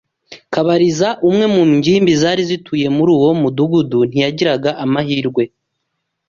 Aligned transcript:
Kabayiza 0.53 1.09
umwe 1.29 1.45
mu 1.53 1.61
ngimbi 1.75 2.11
zari 2.21 2.41
zituye 2.49 2.87
muri 2.95 3.09
uwo 3.17 3.31
mudugudu 3.41 3.99
ntiyagiraga 4.09 4.69
amahirwe 4.83 5.43